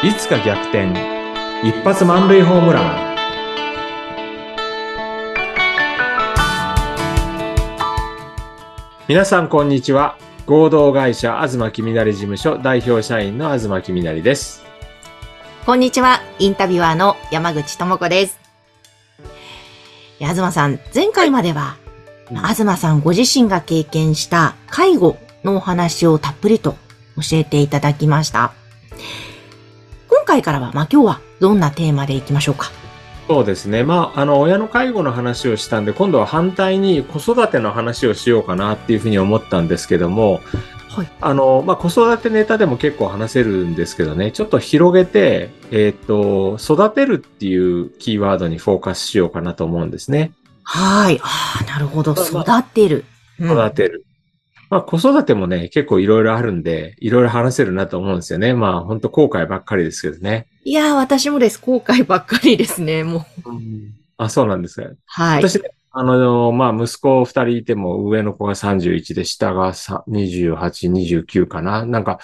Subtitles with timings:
[0.00, 0.92] いつか逆転。
[1.64, 3.16] 一発満塁ホームラン。
[9.08, 10.16] 皆さんこんにちは。
[10.46, 14.64] 合同会社東きみなり事務所代表社員の東きみなりです。
[15.66, 18.38] こんにちは、インタビュアーの山口智子です。
[20.20, 21.76] 東さん、前回までは、
[22.30, 22.36] うん。
[22.36, 26.76] 東さんご自身が経験した介護のお話をたっぷりと
[27.16, 28.52] 教えていただきました。
[30.28, 32.70] 今回からは、まあ今日はどんなテーマでいきましょうか？
[33.28, 33.82] そうですね。
[33.82, 40.42] まあ、あの、親の介護の話をしたんで、今度は反対に子育ての話をしようかなっていうふうに思ったんですけども、
[40.90, 41.08] はい。
[41.22, 50.32] あの、まあ、子育てネタでも結構話せるんですけどね、ちょっと広げて、えっ、と、育てるっていうキーワードにフォーカスしようかなと思うんですね。
[50.62, 51.18] はい。
[51.22, 52.14] ああ、なるほど。
[52.34, 53.06] ま育てる。
[53.40, 54.04] うん育てる。
[54.70, 58.52] まあ、子育てもね、結構いろいろあるんで、いろいろ話せるなと思うんですよね。
[58.52, 60.46] まあ、本当後悔ばっかりですけどね。
[60.64, 61.58] いやー、私もです。
[61.58, 63.22] 後悔ばっかりですね、もう。
[64.18, 64.88] あ、そうなんですか。
[65.06, 65.42] はい。
[65.42, 71.86] 私ね、あの、まあ、息子二人いても、上の子が31で、下がさ28、29かな。
[71.86, 72.18] なんか、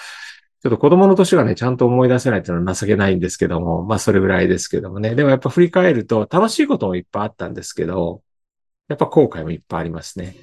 [0.62, 5.14] ちょっと子供の年がね、ちゃんと思い出せないっていうのは情けないんですけども、まあ、それぐらいですけどもね。
[5.14, 8.22] でもやっぱ振り返ると、楽しいこともいっぱいあったんですけど、
[8.88, 10.36] やっぱ後悔もいっぱいありますね。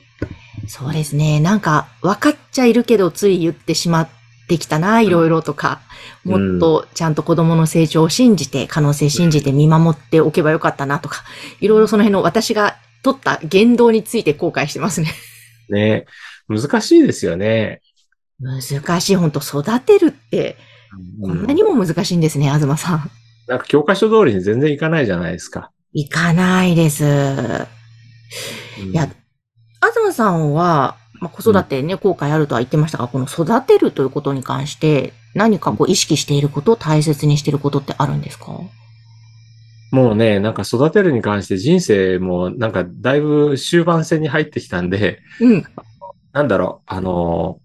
[0.72, 1.42] そうですね。
[1.42, 4.10] なんか、分かっちゃいるけど、つい言ってしまっ
[4.48, 5.82] てきたな、いろいろとか。
[6.24, 11.24] うんもっと、ちゃんと子供の成長を信じて、可能性信じて見守っておけばよかったな、とか。
[11.60, 15.12] いろいろその辺の私が取った言動について後悔してますね。
[15.70, 16.06] ね。
[16.48, 17.82] 難しいですよね。
[18.40, 19.16] 難しい。
[19.18, 20.56] 本当育てるって、
[21.22, 23.12] こんなにも難しいんですね、東さん。
[23.48, 25.70] なんか教科書通りに全然いかないじゃないですか。
[25.92, 27.04] いかないです。
[27.04, 29.10] うんいや、
[29.90, 38.60] 東さんは、まあ、子育てね、後悔あるとは言ってましたが、この育てるということに関して、何かこう意識していること、大切にしていることってあるんですか？
[39.92, 45.64] もうね、なんか育てるに関して人生もなんかだいぶ終盤戦に入ってきたんで、うん。
[46.32, 47.62] なんだろう、あのー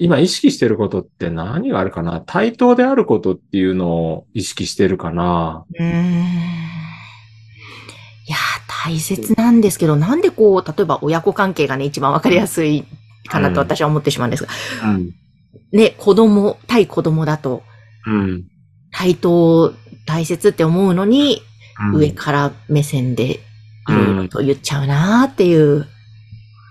[0.00, 2.20] 今意識してることって何があるかな？
[2.24, 6.77] 対等であることっていうのを意識してるかなうーん。
[8.88, 12.84] 大切なんですけど、なんでこう、例えば親子関係がね、一番わかりやすい
[13.28, 14.50] かなと私は思ってしまうんですが、
[14.84, 15.10] うん。
[15.72, 17.62] ね、子供、対子供だと、
[18.06, 18.44] うん。
[18.90, 19.74] 対等、
[20.06, 21.48] 大切って思うのに、うん
[21.94, 23.38] 上から目線で、い
[23.88, 25.86] ろいろと言っちゃうなーっていう、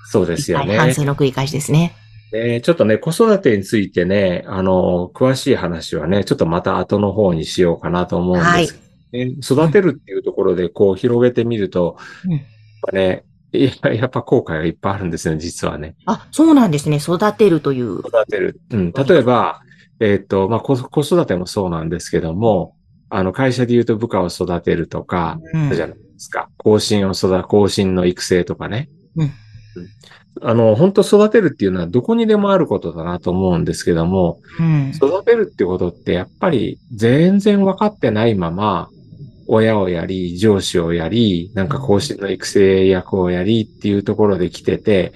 [0.10, 0.78] そうですよね。
[0.78, 1.96] 反省の繰り返しですね。
[2.34, 12.42] ねちょっとね、子育てについてね、あの、詳しい話はね、ちょっとまた後の方にしようかなと思うんですけどね、育てるっていうところでこう広げてみると、うんやっ
[12.92, 13.24] ぱね、
[13.54, 15.96] いややっぱ後悔がいっぱいあるんですね、実はね。
[16.06, 16.98] あ、そうなんですね。
[16.98, 18.00] 育てるという。
[18.00, 18.60] 育てる。
[18.72, 18.92] うん。
[18.92, 19.62] 例えば、
[20.00, 22.76] えっ、と、まあ、子子育てもそうなんですけども、
[23.10, 26.50] あの、会社で言うと部下を育てるとか、うんじゃないですか。
[26.58, 28.90] 更新を育、更新の育成とかね。
[29.16, 29.32] うん
[30.42, 34.92] あの、本当育てるっていうのはどこにでもあることだなと思うんですけども、うん。
[34.94, 38.90] 育てるってことってやっぱり全然分かってないまま、
[39.48, 45.14] 親をやり、上司をやり、なんか更新の育成役をやりっていうところで来てて、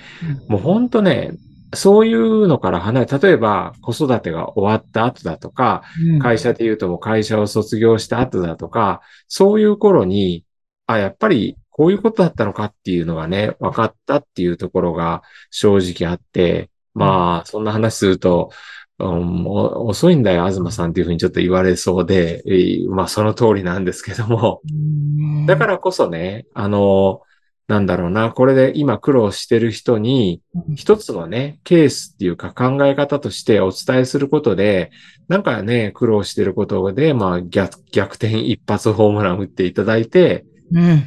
[0.47, 1.33] もう本当ね、
[1.73, 5.83] そういうのから離れ、例えば子育てが終わった後だとか、
[6.13, 6.19] うん。
[6.19, 10.45] 会社で言うともう会社を卒業した後だとか、そういう頃に、
[10.87, 18.51] あ、やっぱりこういうことだったのかっていうのがね、分かったっていうところが正直あって、まあ、そんな話すると、
[19.01, 25.45] うん、お遅いんだよ、東さんっていうふうにちょっと言われそうで、えーまあその通りなんですけども、うん。
[25.45, 27.21] だからこそね、あの、
[27.67, 30.41] なんだろうな、これで今苦労してる人に、
[30.75, 34.91] 一つのね、ケースっていうか考え方としてお伝えすることで、
[35.27, 41.03] なんかね、苦労してることで、まあ逆逆転一発ホームラン打っていただいて、うん。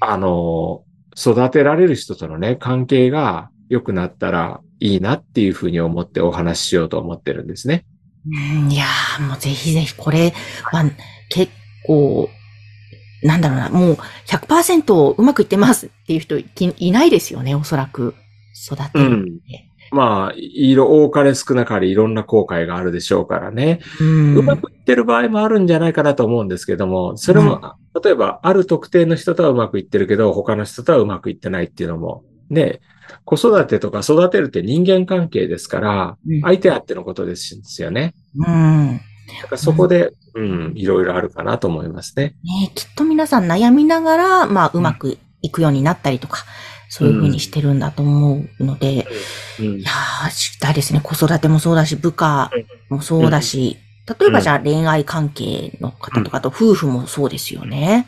[0.00, 0.84] あの、
[1.16, 7.84] 育てられる人とのね、関係が良くなったらいいなっていうふうに思ってお話ししようと思ってるんですね。
[8.26, 10.32] うんいやー、もうぜひぜひ、これ
[10.64, 10.84] は
[11.28, 11.52] 結
[11.86, 12.28] 構、
[13.22, 16.46] なんだろうな、もう100%うまくいってますっていう人い
[16.78, 18.14] いないですよね、おそらく。
[18.54, 19.70] 育てるって。
[19.90, 23.80] まあ、いろ、多かれ少なかれいろんな後悔があるでしょうからね。
[24.00, 32.80] うんうまくいってる場合もあるんじゃないかなと思うんですけども、それも、例えば、ある特定の人とはうまくいってるけど、他の人とはうまくいってないっていうのも、ね、
[33.24, 38.14] 子育てとか育てるって人間関係ですからうん、相手あってのことですよね。
[38.36, 39.00] うん。
[39.42, 42.34] だからそこで、うん、いろいろあるかなと思いますね。
[42.44, 46.44] ねきっと皆さん悩みながら、まあ、うまくいくようになったりとか、
[46.88, 49.06] そういうふうにしてるんだと思うので、
[49.58, 51.00] うんいやー、知りたいですね。
[51.02, 52.50] 子育てもそうだし、部下
[52.88, 58.06] もそうだし、例えばじゃあ恋愛関係の方とかと夫婦もそうですよね。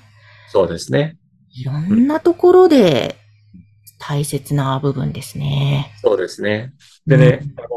[0.49, 1.17] そうですね。
[1.53, 3.17] いろんなところで
[3.99, 5.93] 大切な部分ですね。
[6.03, 6.73] そうですね。
[7.07, 7.69] でね、あの、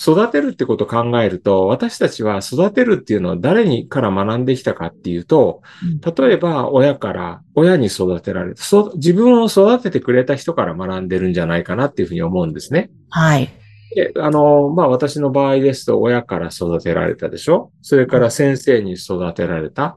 [0.00, 5.62] 育てるってことを考えると、私たちは育てるっていうのは誰にから学んできたかっていうと、
[6.16, 12.90] 例えば親から、親に育てられた、そ自分を育ててくれた人から学んでるんじゃないかなっていうふうに思うんですね。
[13.10, 13.48] はい。
[13.94, 17.70] で、あの、まあ、私の場合ですと、親から育てられたでしょ？
[17.82, 19.96] それから先生に育てられた。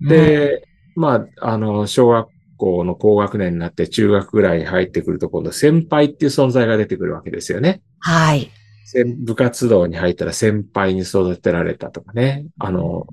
[0.00, 0.66] で、
[0.96, 2.28] まあ、あの、小学
[2.60, 7.80] 校の高学年になって中学ぐらいに入ってくると、今度先輩っていう存在が出てくるわけですよね。
[7.98, 8.50] はい。
[8.84, 12.46] 先部活動に入ったら先輩に育てられたとかね。
[12.58, 13.06] あの、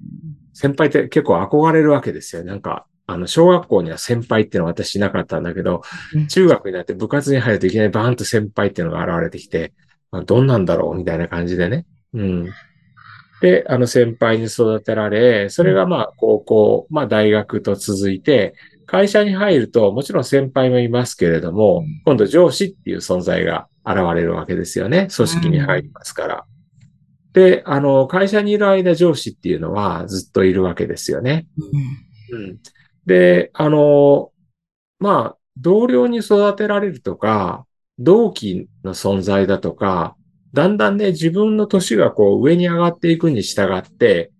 [0.53, 2.43] 先輩って結構憧れるわけですよ。
[2.43, 5.81] なんか、あの、小学校には先輩っていうのは私いなかったんだけど
[6.13, 9.71] うん、中学になって部活に入るといきなりバーンと先輩っていうのが現れてきて、
[10.11, 11.85] まあ、どんなんだろうみたいな感じでね。
[12.13, 12.49] うん。
[13.41, 18.55] で、あの先輩に育てられ、それがまあ高校、まあ大学と続いて、
[18.87, 25.07] 会社に入るともちろん先輩もいますけれどもうん、今度上司っていう存在が現れるわけですよね。
[25.15, 26.45] 組織に入りますから。
[27.33, 31.45] で、あの、会社にいる間上司っていうのはずっといるわけですよね。
[32.31, 32.57] うんうん。
[33.05, 34.31] で、あの、
[34.99, 37.65] まあ、同僚に育てられるとか、
[37.99, 40.15] 同期の存在だとか、
[40.53, 44.31] だんだんね、自分の年がこう上に上がっていくに従って、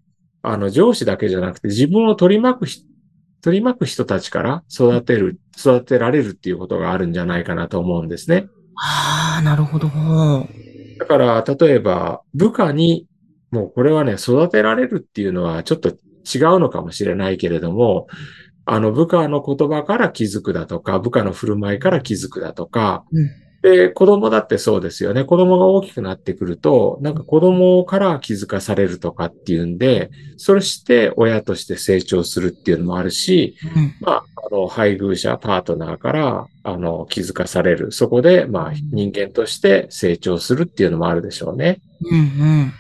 [0.41, 2.83] あの、上司だけじゃなくて自分を取り巻くひ、
[3.41, 8.47] 取り巻く人たちから育てる、育てられるっていうことがあるんじゃないかなと思うんですね。
[8.75, 9.89] ああ、なるほど。
[10.99, 13.07] だから、例えば、部下に、
[13.51, 15.95] もうこれはね、育てられるっていうのはちょっと違う
[16.59, 18.07] のかもしれないけれども、
[18.65, 25.23] あの、部下の言葉から気づくだとか、部下の振る舞いから気づくだとか、うんで、子供だってそうですよね。
[25.23, 37.91] 子供が大きくなってくると、なんか子供から気づかされるとかっていうんで、それして親として成長するっていうのもあるし、うんまあ、あの、配偶者、パートナーから、あの、気づかされる。
[37.91, 41.79] そこで、まあ、人間として成長するっていうのもあるでしょうね。
[42.11, 42.73] うんうん。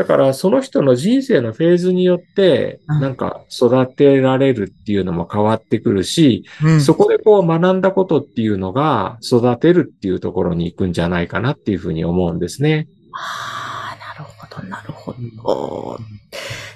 [0.00, 12.88] だから、その人の人生のフェーズによって、うんなんか育てられるっていうのも変わってくるし、うんそこでこう学んだことっていうのが育てるっていうところに行くんじゃないかなっていうふうに思うんですね。
[13.12, 15.98] ああ、なるほど、なるほど。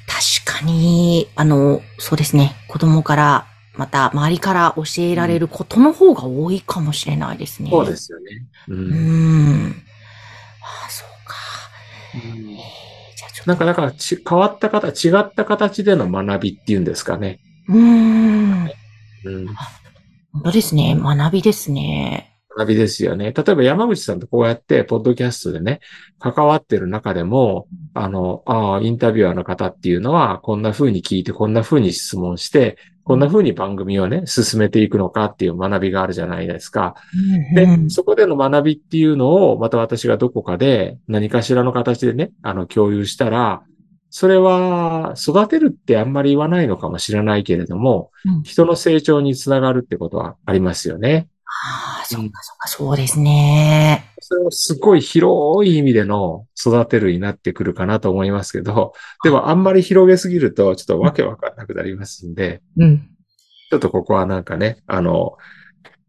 [0.07, 2.55] 確かに、あの、そうですね。
[2.69, 7.71] 子供から、また周りから教えられることの方が多いかもしれないですね。
[7.71, 8.47] そうですよね。
[8.69, 8.75] う。
[8.75, 8.95] うんー
[9.69, 9.83] ん。
[10.61, 11.35] ああ、そうか。
[12.15, 12.59] うん。
[13.47, 17.39] なんか、なんかち変わった形、違った形での学びっていうんですかね。
[17.69, 18.71] うーん。
[19.25, 19.47] うん。
[20.33, 20.97] 本当ですね。
[20.97, 22.34] 学びですね。
[22.57, 23.33] 学びですよね。
[23.33, 25.81] 例えば山口さんとこうやって、ポッドキャストでね、
[26.19, 36.95] 関わってる中でも、あの、ああ、インタビュアーの方っていうのは、こんな風に聞いて、こんな風に質問して、こんな風に番組をね、進めていくのかっていう学びがあるじゃないですか。
[37.55, 43.63] で、うんそこでの学びっていうのを、また私がどこかで何かしらの形でね、あの、共有したら、
[44.09, 51.29] それは、育てるってあんまり言わないのかもしれないけれども、うん人の成長につながるってことはありますよね。
[51.67, 54.13] ああ、そうか、そうか、そうですね。
[54.21, 58.93] それはすごい広い意味での育てるになってくるかなと思いますけど、
[59.23, 62.99] でもあんまり広げすぎるとちょっとわけわかんなくなりますんで、うん。
[63.71, 65.39] ちょっとここはなんかね、あの、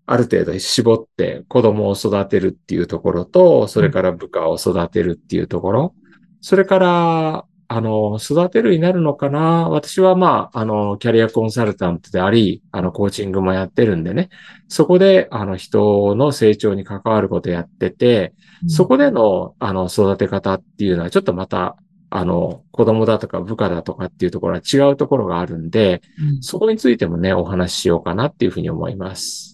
[0.05, 5.95] ある程度絞って子供を育てるっていうところと、それから部下を育てるっていうところ、
[6.41, 9.69] それから、あの、育てるになるのかな？
[9.69, 14.29] 私はまあ、あの、キャリアコンサルタントであり、あの、コーチングもやってるんでね、
[14.67, 18.33] そこで、あの、人の成長に関わることやってて、
[18.67, 21.75] そこでの、あの、育て方っていうのは、ちょっとまた、
[22.11, 29.53] あの、子供だとか部下だとかっていうところは違うところがあるんで、うん、いそこについてもね、お話ししようかなっていうふうに思います。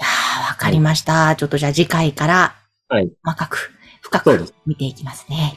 [0.00, 1.36] やーわかりました。
[1.36, 2.54] ちょっとじゃあ次回から、
[2.88, 3.10] はい。
[3.22, 5.56] 細かく、深く見ていきますね。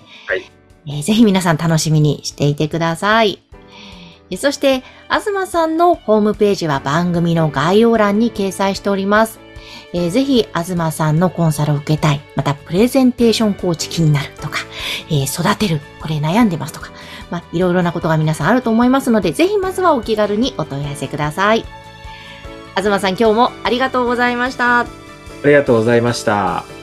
[0.88, 3.40] えーぜひ皆さん楽しみにしていてください。
[4.30, 9.40] えそして、東さんのホームページは番組の概要欄に掲載しております。
[9.94, 14.60] えーぜひ、東さんのコンサルを受けたい、またプレゼンテーションコーチ気になるとか、
[15.10, 16.92] えー育てる、これ悩んでますとか、
[17.30, 21.66] まあ、いろいろなことが皆さんあると思いますので、ぜひまずはお気軽にお問い合わせください。
[22.76, 24.82] 東さん今日もありがとうございました。
[24.82, 24.86] あ
[25.46, 26.83] りがとうございました。